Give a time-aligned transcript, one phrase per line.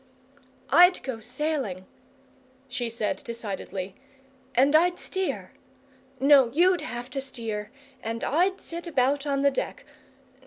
[0.71, 1.85] "I'd go sailing,"
[2.67, 3.93] she said decidedly:
[4.55, 5.51] "and I'd steer.
[6.19, 7.69] No, YOU'D have to steer,
[8.01, 9.85] and I'd sit about on the deck.